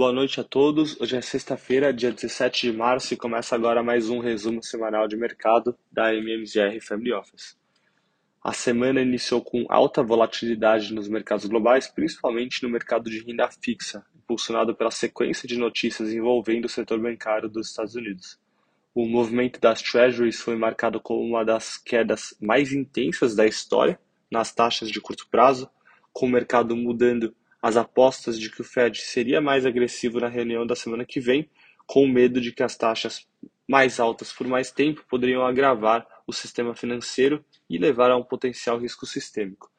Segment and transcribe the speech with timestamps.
[0.00, 0.98] Boa noite a todos.
[0.98, 5.14] Hoje é sexta-feira, dia 17 de março, e começa agora mais um resumo semanal de
[5.14, 7.54] mercado da MMZR Family Office.
[8.42, 14.02] A semana iniciou com alta volatilidade nos mercados globais, principalmente no mercado de renda fixa,
[14.16, 18.40] impulsionado pela sequência de notícias envolvendo o setor bancário dos Estados Unidos.
[18.94, 24.00] O movimento das Treasuries foi marcado como uma das quedas mais intensas da história
[24.32, 25.70] nas taxas de curto prazo,
[26.10, 30.66] com o mercado mudando as apostas de que o Fed seria mais agressivo na reunião
[30.66, 31.48] da semana que vem,
[31.86, 33.26] com medo de que as taxas
[33.68, 38.78] mais altas por mais tempo poderiam agravar o sistema financeiro e levar a um potencial
[38.78, 39.70] risco sistêmico.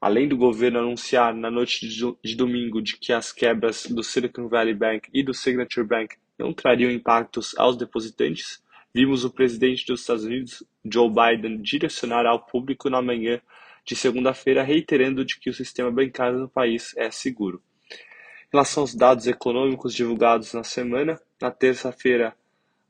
[0.00, 4.74] Além do governo anunciar na noite de domingo de que as quebras do Silicon Valley
[4.74, 8.62] Bank e do Signature Bank não trariam impactos aos depositantes,
[8.94, 13.40] vimos o presidente dos Estados Unidos, Joe Biden, direcionar ao público na manhã
[13.84, 17.62] de segunda-feira, reiterando de que o sistema bancário no país é seguro.
[17.90, 22.36] Em relação aos dados econômicos divulgados na semana, na terça-feira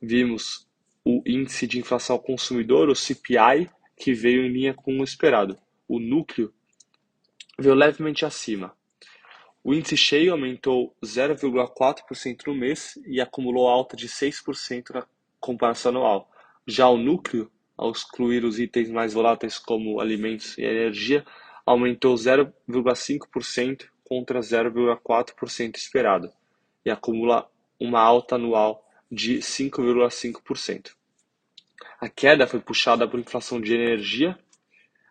[0.00, 0.69] vimos
[1.04, 5.58] o índice de inflação ao consumidor, o CPI, que veio em linha com o esperado.
[5.88, 6.52] O núcleo
[7.58, 8.76] veio levemente acima.
[9.62, 15.06] O índice cheio aumentou 0,4% no mês e acumulou alta de 6% na
[15.41, 16.30] comparação anual.
[16.66, 21.25] Já o núcleo ao excluir os itens mais voláteis como alimentos e energia,
[21.67, 26.31] aumentou 0,5% contra 0,4% esperado
[26.84, 27.50] e acumula
[27.81, 30.92] uma alta anual de 5,5%.
[32.00, 34.38] A queda foi puxada por inflação de energia,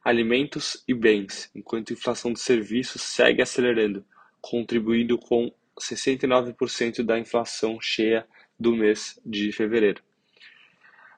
[0.03, 4.05] alimentos e bens, enquanto a inflação de serviços segue acelerando,
[4.42, 8.27] contribuindo com 69% da inflação cheia
[8.59, 10.03] do mês de fevereiro.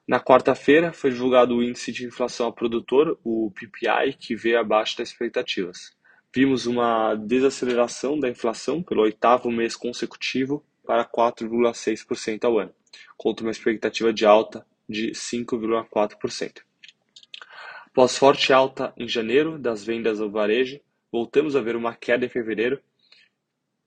[0.06, 4.96] Na quarta-feira, foi divulgado o índice de inflação ao produtor, o PPI, que veio abaixo
[4.96, 5.96] das expectativas.
[6.32, 12.72] Vimos uma desaceleração da inflação pelo oitavo mês consecutivo para 4,6% ao ano,
[13.16, 16.62] contra uma expectativa de alta de 5,4%.
[17.86, 20.78] Após forte alta em janeiro das vendas ao varejo,
[21.10, 22.80] voltamos a ver uma queda em fevereiro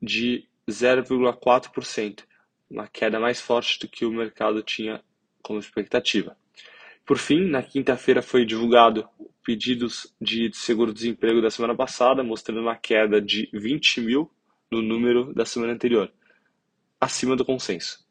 [0.01, 2.23] de 0,4%,
[2.69, 5.01] uma queda mais forte do que o mercado tinha
[5.41, 6.37] como expectativa.
[7.05, 9.07] Por fim, na quinta-feira foi divulgado
[9.43, 14.31] pedidos de seguro-desemprego da semana passada, mostrando uma queda de 20 mil
[14.71, 16.11] no número da semana anterior,
[17.01, 18.05] acima do consenso.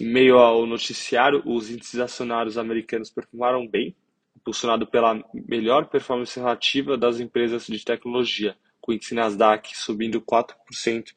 [0.00, 3.96] Em meio ao noticiário, os índices acionários americanos performaram bem,
[4.36, 11.12] impulsionado pela melhor performance relativa das empresas de tecnologia, com o índice Nasdaq subindo 4%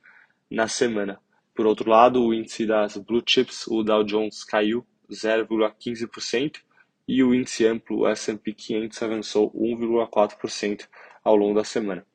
[0.49, 1.19] na semana.
[1.53, 6.61] Por outro lado, o índice das blue chips, o Dow Jones, caiu 0,15%
[7.07, 10.87] e o índice amplo S&P 500 avançou 1,4%
[11.23, 12.05] ao longo da semana.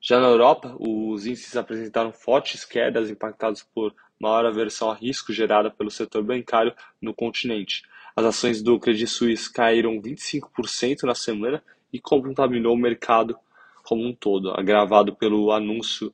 [0.00, 5.70] Já na Europa, os índices apresentaram fortes quedas impactados por maior aversão a risco gerada
[5.70, 7.82] pelo setor bancário no continente.
[8.14, 11.62] As ações do Credit Suisse caíram 25% na semana
[11.92, 13.38] e contaminou o mercado
[13.82, 16.12] como um todo, agravado pelo anúncio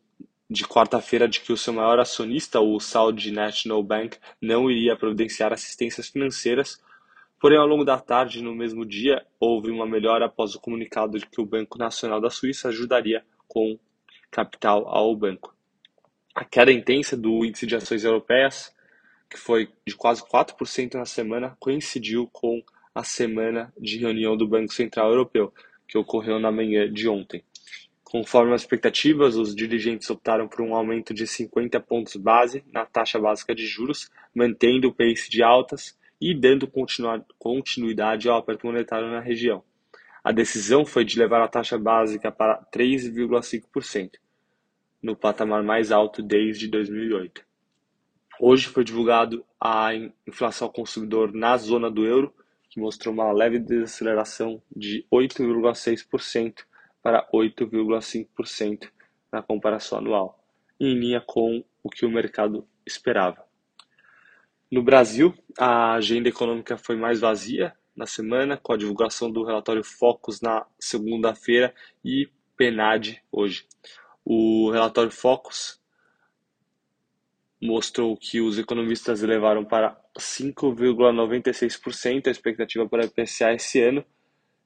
[0.49, 5.53] de quarta-feira de que o seu maior acionista, o Saudi National Bank, não iria providenciar
[5.53, 6.83] assistências financeiras.
[7.41, 11.27] Porém, ao longo da tarde, no mesmo dia, houve uma melhora após o comunicado de
[11.27, 13.79] que o Banco Nacional da Suíça ajudaria com
[14.31, 15.55] capital ao banco.
[16.35, 18.75] A queda intensa do índice de ações europeias,
[19.31, 22.63] que foi de quase 4% na semana, coincidiu com
[22.95, 25.53] a semana de reunião do Banco Central Europeu,
[25.87, 27.45] que ocorreu na manhã de ontem.
[28.15, 33.19] Conforme as expectativas, os dirigentes optaram por um aumento de 50 pontos base na taxa
[33.19, 36.71] básica de juros, mantendo o pace de altas e dando
[37.37, 39.65] continuidade ao aperto monetário na região.
[40.23, 44.13] A decisão foi de levar a taxa básica para 3,5%,
[45.03, 47.45] no patamar mais alto desde 2008.
[48.39, 49.91] Hoje foi divulgado a
[50.25, 52.33] inflação ao consumidor na zona do euro,
[52.71, 56.63] que mostrou uma leve desaceleração de 8,6%
[57.05, 58.91] para 8,5%
[59.31, 60.43] na comparação anual,
[60.81, 63.45] em linha com o que o mercado esperava.
[64.73, 69.85] No Brasil, a agenda econômica foi mais vazia na semana, com a divulgação do relatório
[69.85, 73.67] Focus na segunda-feira e PNAD hoje.
[74.25, 75.79] O relatório Focus
[77.61, 84.03] mostrou que os economistas levaram para 5,96% a expectativa para IPCA esse ano,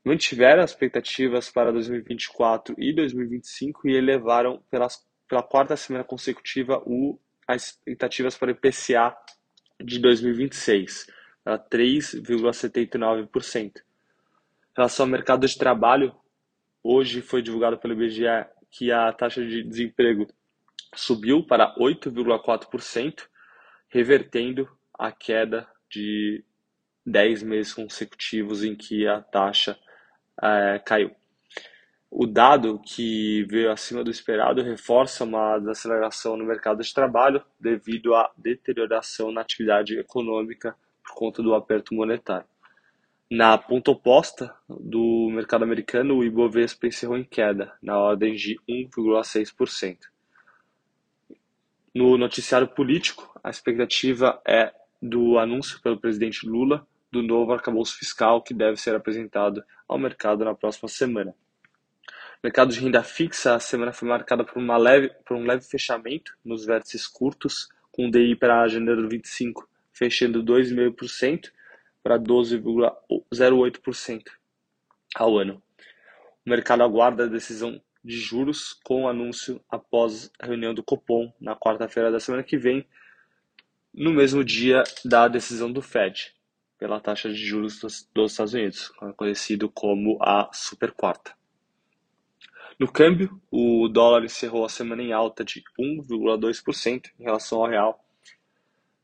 [0.08, 7.20] mantiveram as expectativas para 2024 e 2025 e elevaram pelas, pela quarta semana consecutiva o,
[7.46, 9.14] as expectativas para o IPCA
[9.78, 11.08] de 2026,
[11.44, 13.76] para 3,79%.
[13.76, 13.82] Em
[14.74, 16.14] relação ao mercado de trabalho,
[16.82, 20.26] hoje foi divulgado pelo IBGE que a taxa de desemprego
[20.94, 23.28] subiu para 8,4%,
[23.90, 24.66] revertendo
[24.98, 26.42] a queda de
[27.04, 29.78] 10 meses consecutivos em que a taxa
[30.42, 31.10] é, caiu.
[32.10, 38.14] O dado que veio acima do esperado reforça uma desaceleração no mercado de trabalho devido
[38.14, 42.46] à deterioração na atividade econômica por conta do aperto monetário.
[43.30, 49.98] Na ponta oposta do mercado americano, o Ibovespa encerrou em queda, na ordem de 1,6%.
[51.94, 58.42] No noticiário político, a expectativa é do anúncio pelo presidente Lula do novo arcabouço fiscal
[58.42, 61.34] que deve ser apresentado ao mercado na próxima semana.
[62.42, 66.36] mercado de renda fixa, a semana foi marcada por, uma leve, por um leve fechamento
[66.44, 71.50] nos vértices curtos, com o DI para janeiro 25 fechando 2,5%
[72.02, 74.22] para 12,08%
[75.16, 75.60] ao ano.
[76.46, 81.32] O mercado aguarda a decisão de juros com o anúncio após a reunião do Copom
[81.40, 82.86] na quarta-feira da semana que vem,
[83.92, 86.32] no mesmo dia da decisão do Fed
[86.78, 91.36] pela taxa de juros dos, dos Estados Unidos, conhecido como a super quarta.
[92.78, 98.04] No câmbio, o dólar encerrou a semana em alta de 1,2% em relação ao real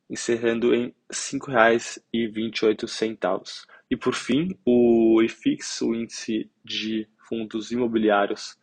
[0.08, 3.66] encerrando em R$ 5,28.
[3.90, 8.58] E por fim, o IFIX, o índice de fundos imobiliários,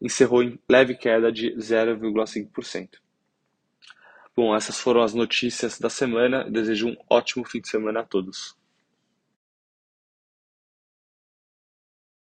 [0.00, 2.88] encerrou em leve queda de 0,5%.
[4.36, 6.48] Bom, essas foram as notícias da semana.
[6.50, 8.56] Desejo um ótimo fim de semana a todos.